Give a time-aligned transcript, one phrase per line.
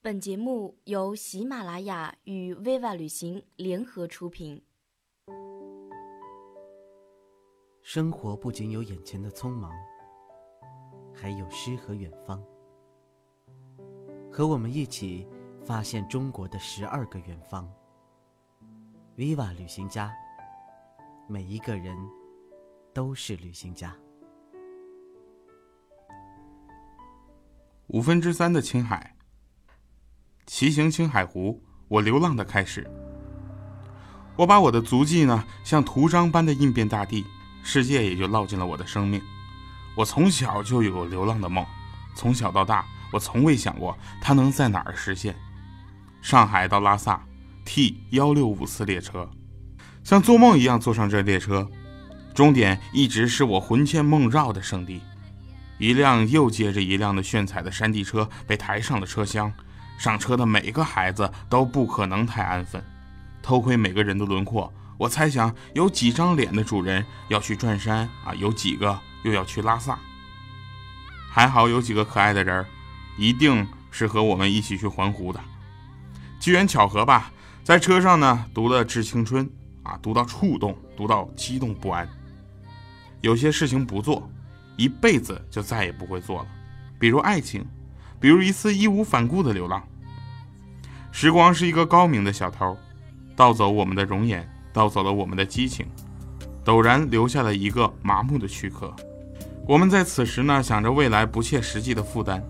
[0.00, 4.62] 本节目由喜马拉雅与 viva 旅行联合出品。
[7.82, 9.72] 生活不仅有眼前的匆忙，
[11.12, 12.40] 还有诗和远方。
[14.30, 15.26] 和我们一起
[15.64, 17.68] 发现中国的十二个远方。
[19.16, 20.14] viva 旅行家，
[21.26, 21.98] 每一个人
[22.94, 23.96] 都是旅行家。
[27.88, 29.12] 五分之三的青海，
[30.48, 32.90] 骑行青海湖，我流浪的开始。
[34.34, 37.26] 我把我的足迹呢，像图章般的印遍大地，
[37.62, 39.20] 世界也就烙进了我的生命。
[39.94, 41.64] 我从小就有流浪的梦，
[42.14, 45.36] 从小到大，我从未想过它能在哪儿实现。
[46.22, 47.22] 上海到拉萨
[47.66, 49.28] ，T 幺六五次列车，
[50.02, 51.68] 像做梦一样坐上这列车，
[52.32, 55.02] 终点一直是我魂牵梦绕的圣地。
[55.76, 59.52] 一辆又接着一辆的炫彩的山地车被抬上了车厢，
[59.98, 62.82] 上车的每个孩子都不可能太安分。
[63.42, 69.98] 偷窥每个人的轮廓，我猜想有几张脸的主人要去转山啊，有几个又要去拉萨。
[71.30, 72.64] 还好有几个可爱的人，
[73.18, 75.40] 一定是和我们一起去环湖的。
[76.40, 77.30] 机缘巧合吧，
[77.62, 79.44] 在车上呢读了《致青春》，
[79.82, 82.08] 啊，读到触动，读到激动不安。
[83.20, 84.26] 有些事情不做。
[84.80, 86.46] 一辈子就再也不会做了，
[87.00, 87.66] 比如爱情，
[88.20, 89.82] 比如一次义无反顾的流浪。
[91.10, 92.76] 时光是一个高明的小偷，
[93.34, 95.86] 盗走我们的容颜，盗走了我们的激情，
[96.64, 98.94] 陡然留下了一个麻木的躯壳。
[99.66, 102.42] 我们在此时呢，想着未来不切实际的负担，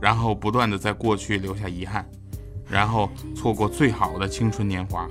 [0.00, 2.08] 然后不断的在过去留下遗憾，
[2.68, 5.08] 然后错过最好的青春年华。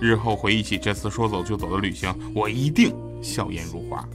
[0.00, 4.06] 日后回忆起这次说走就走的旅行，我一定笑颜如花。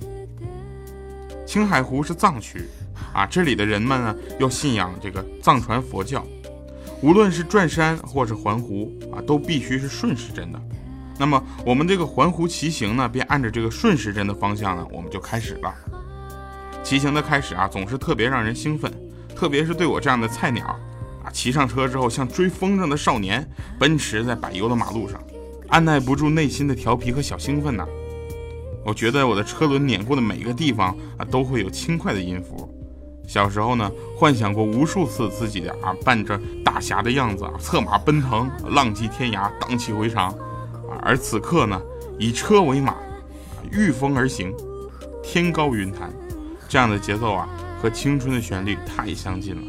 [1.46, 2.66] 青海湖是藏区，
[3.14, 6.26] 啊，这里的人们呢要信仰这个藏传佛教，
[7.02, 10.62] 无论是转山或是环湖啊，都必须是顺时针的。
[11.20, 15.74] 那么我们这个环湖骑行呢，便按照这个顺时针的方向呢，我们就开始了。
[16.84, 18.92] 骑行的开始啊，总是特别让人兴奋，
[19.36, 20.66] 特别是对我这样的菜鸟，
[21.24, 23.48] 啊，骑上车之后像追风筝的少年，
[23.80, 25.22] 奔驰在柏油的马路上，
[25.68, 27.86] 按耐不住内心的调皮和小兴奋呐。
[28.86, 32.74] 我觉得我的车轮碾过的每一个地方啊，都会有轻快的音符。
[33.28, 40.34] 小时候呢，幻想过无数次自己啊扮着大侠的样子啊，策马奔腾，浪迹天涯，荡气回肠。
[41.02, 41.80] 而此刻呢，
[42.18, 42.96] 以车为马，
[43.70, 44.56] 御风而行，
[45.22, 46.10] 天高云淡，
[46.70, 47.50] 这样的节奏啊，
[47.82, 49.62] 和青春的旋律太相近了。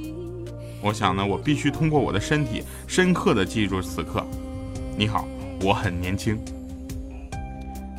[0.81, 4.25] 我想呢，我必须通过我的身体，深刻的记住此刻。
[4.97, 5.27] 你好，
[5.61, 6.41] 我很年轻。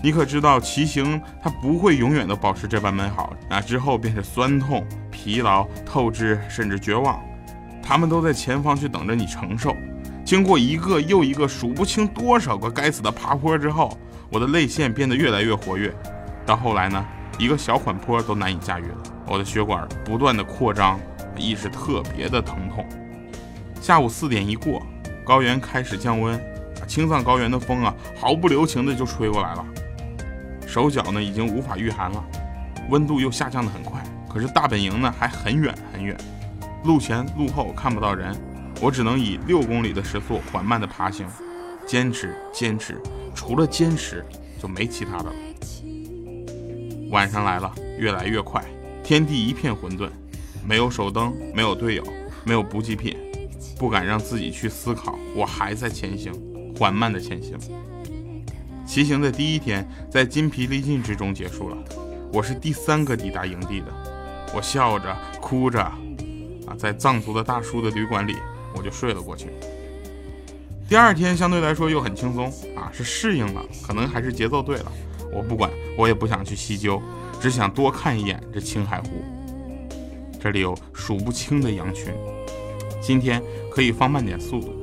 [0.01, 3.59] 你可知道，骑行它不会永远都保持这般美好啊！
[3.59, 7.21] 之后便是酸痛、疲劳、透支，甚至绝望，
[7.83, 9.75] 他们都在前方去等着你承受。
[10.23, 13.97] 经过一个又一个数不清多少个该死的爬坡之后，
[14.31, 15.93] 我的泪腺变得越来越活跃，
[16.45, 17.05] 到后来呢，
[17.37, 18.97] 一个小缓坡都难以驾驭了。
[19.27, 20.97] 我的血管不断的扩张，
[21.35, 22.87] 意识特别的疼痛。
[23.81, 24.81] 下午四点一过，
[25.25, 26.39] 高原开始降温，
[26.87, 29.65] 青藏高原的风啊，毫不留情的就吹过来了。
[30.69, 32.23] 手脚呢已经无法御寒了，
[32.91, 34.03] 温度又下降的很快。
[34.29, 36.15] 可是大本营呢还很远很远，
[36.83, 38.35] 路前路后看不到人，
[38.79, 41.25] 我只能以六公里的时速缓慢的爬行，
[41.87, 43.01] 坚持坚持，
[43.33, 44.23] 除了坚持
[44.61, 45.33] 就没其他的了。
[47.09, 48.63] 晚上来了，越来越快，
[49.03, 50.07] 天地一片混沌，
[50.63, 52.03] 没有手灯，没有队友，
[52.43, 53.17] 没有补给品，
[53.79, 56.31] 不敢让自己去思考，我还在前行，
[56.77, 57.57] 缓慢的前行。
[58.89, 61.77] 骑行的第一天在筋疲力尽之中结束了，
[62.33, 63.85] 我是第三个抵达营地的。
[64.51, 68.35] 我笑着哭着，啊，在藏族的大叔的旅馆里，
[68.75, 69.49] 我就睡了过去。
[70.89, 74.91] 第二天相对来说又很轻松，啊，是适应了，可能还是节奏对了。
[75.31, 76.99] 我不管，我也不想去西究，
[77.39, 79.23] 只想多看一眼这青海湖。
[80.41, 82.11] 这里有数不清的羊群，
[82.99, 83.39] 今天
[83.71, 84.73] 可以放慢点速度，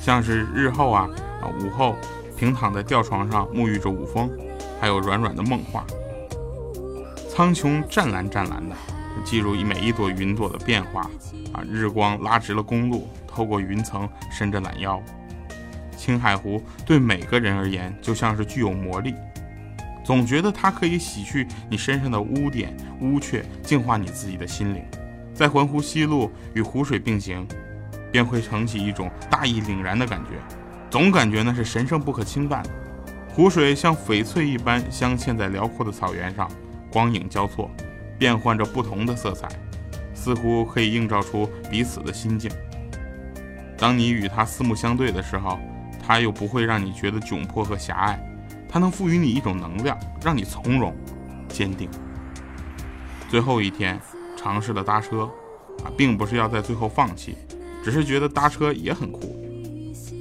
[0.00, 1.08] 像是日后啊，
[1.40, 1.94] 啊午后。
[2.40, 4.30] 平躺在吊床上沐浴着午风，
[4.80, 5.84] 还有软软的梦话。
[7.28, 8.74] 苍穹湛蓝湛蓝的，
[9.22, 11.02] 记录每一朵云朵的变化。
[11.52, 15.02] 啊，日光拉直了公路，透过云层伸着懒腰。
[15.98, 19.14] 青海湖对每个人而言就像是具有魔力，
[20.02, 24.82] 总觉得它可以洗去你身上的污点污却，净化你自己的心灵。
[25.34, 27.46] 在环湖西路与湖水并行，
[28.10, 30.30] 便会撑起一种大义凛然的感觉。
[30.90, 32.70] 总感觉那是神圣不可侵犯的，
[33.32, 36.50] 湖水像翡翠一般镶嵌在辽阔的草原上，
[36.90, 37.70] 光影交错，
[38.18, 39.48] 变换着不同的色彩，
[40.12, 42.50] 似乎可以映照出彼此的心境。
[43.78, 45.60] 当你与他四目相对的时候，
[46.04, 48.20] 他又不会让你觉得窘迫和狭隘，
[48.68, 50.92] 他能赋予你一种能量，让你从容、
[51.48, 51.88] 坚定。
[53.28, 53.98] 最后一天
[54.36, 55.30] 尝试了搭车，
[55.84, 57.36] 啊，并不是要在最后放弃，
[57.84, 59.39] 只是觉得搭车也很酷。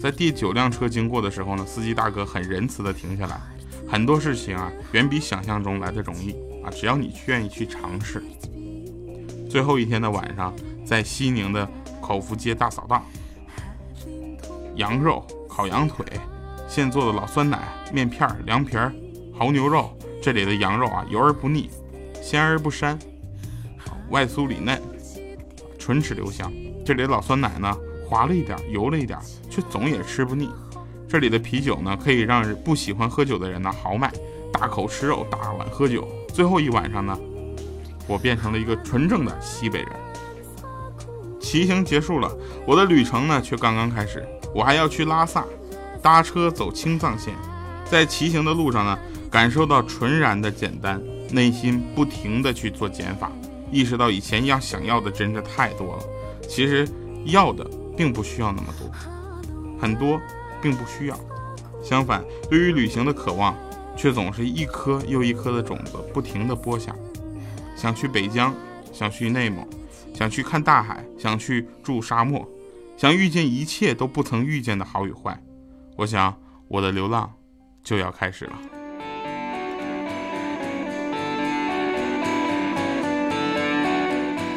[0.02, 3.38] 在第九辆车经过的时候呢，司机大哥很仁慈的停下来。
[3.86, 6.32] 很多事情啊，远比想象中来的容易
[6.64, 8.24] 啊，只要你愿意去尝试。
[9.50, 10.54] 最后一天的晚上，
[10.86, 11.68] 在西宁的
[12.02, 13.04] 口福街大扫荡。
[14.76, 16.06] 羊肉、烤羊腿、
[16.66, 18.78] 现做的老酸奶、面片、凉皮、
[19.38, 21.70] 牦牛肉，这里的羊肉啊，油而不腻，
[22.22, 22.98] 鲜而不膻，
[24.12, 24.82] 外酥里嫩，
[25.78, 26.50] 唇齿留香。
[26.86, 27.76] 这里的老酸奶呢，
[28.08, 29.20] 滑了一点，油了一点，
[29.62, 30.50] 总也吃不腻。
[31.08, 34.12] 这里的啤酒呢，可以让不喜欢喝酒的人呢豪迈，
[34.54, 36.08] 大口吃肉，大碗喝酒。
[36.34, 37.18] 最后一晚上呢，
[38.08, 39.90] 我变成了一个纯正的西北人。
[41.40, 42.32] 骑行结束了，
[42.68, 44.24] 我的旅程呢却刚刚开始。
[44.54, 45.44] 我还要去拉萨，
[46.02, 47.34] 搭车走青藏线，
[47.86, 48.98] 在骑行的路上呢，
[49.32, 51.02] 感受到纯然的简单，
[51.32, 53.32] 内心不停的去做减法，
[53.72, 56.04] 意识到以前要想要的真的太多了，
[56.48, 56.88] 其实
[57.26, 57.68] 要的
[57.98, 58.92] 并不需要那么多，
[59.80, 60.20] 很多
[60.62, 61.20] 并不需要，
[61.82, 63.56] 相反，对于旅行的渴望，
[63.96, 66.94] 却总是一颗又一颗的种子不停的播下，
[67.76, 68.54] 想去北疆，
[68.92, 69.66] 想去内蒙，
[70.14, 72.48] 想去看大海，想去住沙漠。
[72.98, 75.42] 想遇见一切都不曾遇见的好与坏，
[75.96, 76.36] 我想
[76.68, 77.32] 我的流浪
[77.82, 78.52] 就要开始了。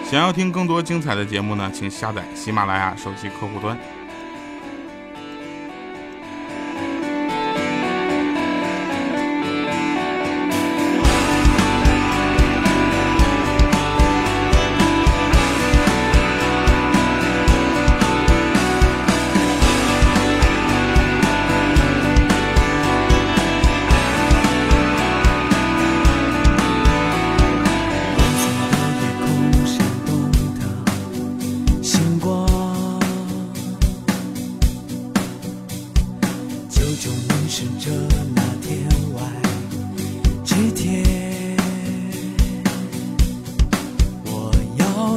[0.04, 3.78] 想要听更多精彩的节目呢，请下载喜马拉雅手机客户端。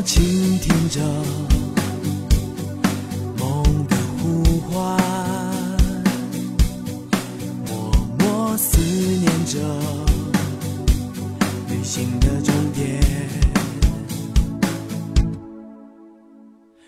[0.01, 1.01] 倾听着
[3.37, 4.99] 梦的呼唤，
[7.65, 9.57] 默默思念着
[11.69, 13.01] 旅行的终点，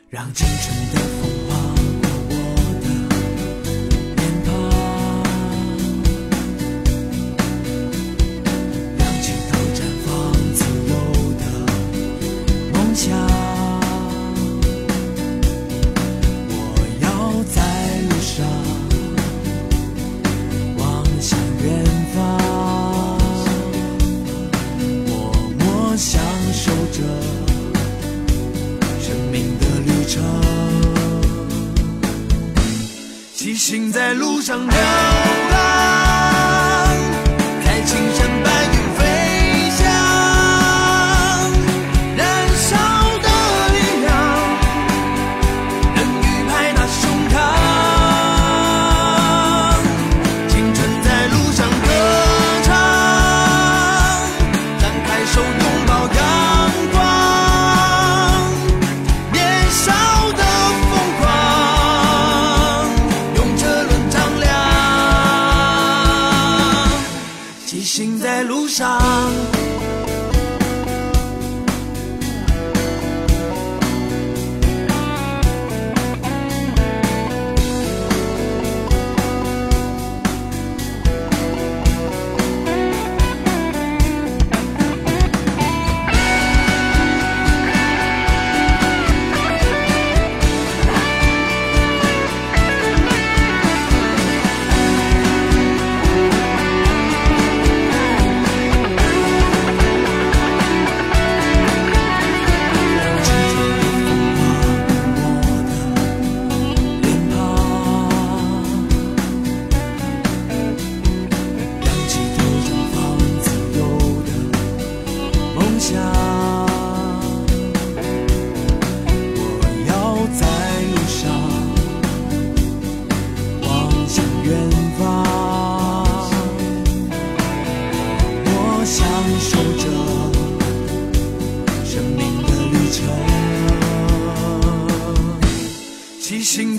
[0.10, 1.17] 让青春的。
[33.70, 35.27] 行在路上飘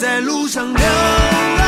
[0.08, 0.86] 在路上流
[1.58, 1.67] 浪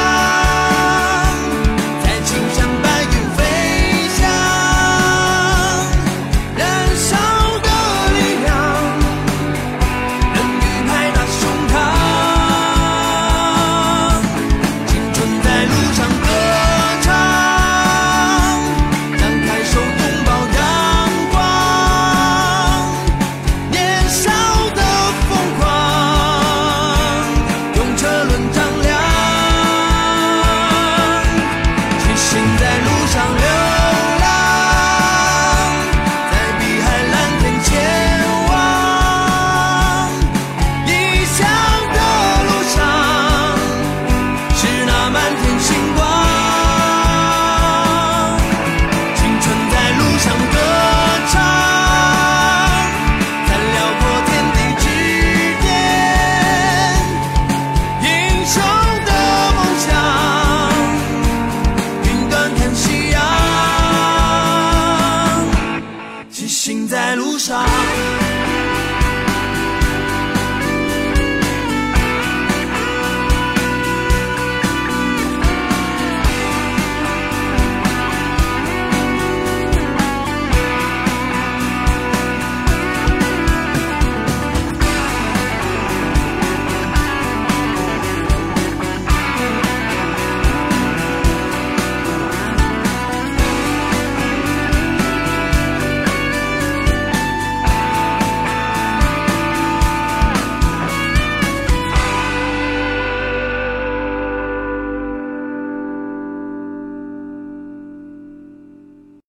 [66.60, 67.64] 行在路上。